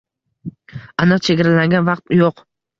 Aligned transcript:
Aniq 1.05 1.23
chegaralangan 1.29 1.87
vaqt 1.93 2.19
yo’q 2.21 2.47